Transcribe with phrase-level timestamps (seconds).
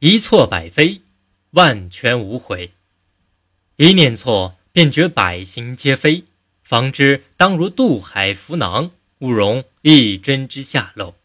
[0.00, 1.00] 一错百非，
[1.50, 2.70] 万全无悔。
[3.78, 6.22] 一念错，便觉百行皆非。
[6.62, 11.16] 方知当如渡海浮囊，勿容一针之下漏。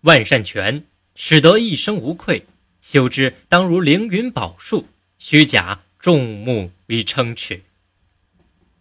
[0.00, 0.84] 万善全，
[1.14, 2.46] 使得一生无愧。
[2.82, 4.88] 修之当如凌云宝树，
[5.20, 7.62] 虚假众目以称耻。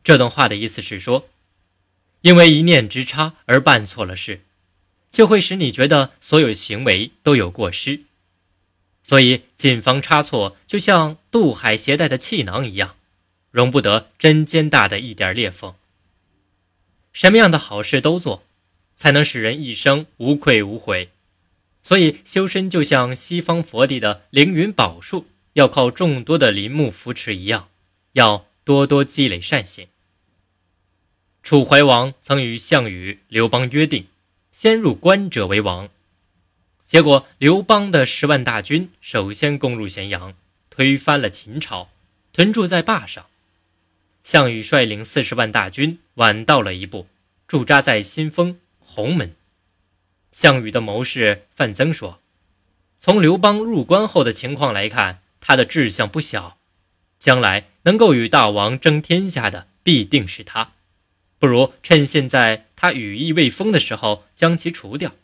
[0.04, 1.30] 这段话的意思是说，
[2.21, 4.41] 因为一念之差而办错了事，
[5.11, 8.05] 就会使你觉得所有行为都有过失。
[9.04, 12.96] 所以谨防差错，就像渡海携带的气囊一样。
[13.51, 15.75] 容不得针尖大的一点裂缝。
[17.11, 18.43] 什么样的好事都做，
[18.95, 21.11] 才能使人一生无愧无悔。
[21.83, 27.70] 所以修身就像西方佛地的凌云宝树，要靠众多的林木扶持一样，
[28.14, 29.87] 要多多积累善行。
[31.43, 34.08] 楚怀王曾与项羽、刘邦约定，
[34.52, 35.89] 先入关者为王。
[36.94, 40.36] 结果刘邦的十万大军首先攻入咸阳，
[40.70, 41.90] 推翻了秦朝，
[42.31, 43.26] 屯驻在坝上。
[44.23, 47.08] 项羽率领四十万大军晚到了一步，
[47.48, 49.34] 驻扎在新丰鸿门。
[50.32, 52.20] 项羽的谋士范增说
[53.00, 56.60] ：“从刘邦入关后的情况来看，他的志向不小，
[57.17, 60.73] 将来能够与大王争天下的必定是他。
[61.39, 65.16] 不如趁现在他羽翼未丰的时候将其除掉，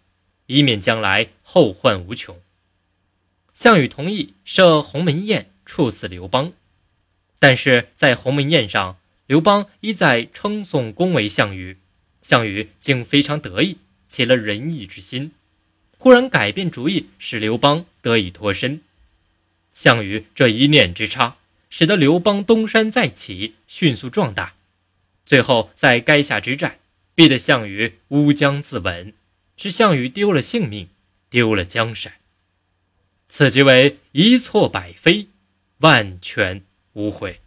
[0.49, 2.41] 以免将来后患无穷。”
[3.55, 6.53] 项羽同意设鸿门宴处死刘邦。
[7.39, 11.77] 但是在鸿门宴上，刘邦一再称颂恭维项羽，
[12.21, 13.77] 项羽竟非常得意，
[14.07, 15.31] 起了仁义之心，
[15.97, 18.81] 忽然改变主意，使刘邦得以脱身。
[19.73, 21.37] 项羽这一念之差，
[21.69, 24.55] 使得刘邦东山再起，迅速壮大，
[25.25, 26.79] 最后在垓下之战，
[27.15, 29.13] 逼得项羽乌江自刎，
[29.61, 30.87] 是项羽丢了性命，
[31.29, 32.13] 丢了江山。
[33.25, 35.27] 此即为一错百非，
[35.79, 36.63] 万全。
[36.93, 37.41] 无悔。